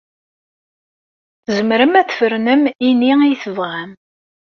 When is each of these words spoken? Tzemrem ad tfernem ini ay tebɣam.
Tzemrem 1.45 1.93
ad 1.99 2.07
tfernem 2.09 2.63
ini 2.89 3.11
ay 3.25 3.35
tebɣam. 3.43 3.91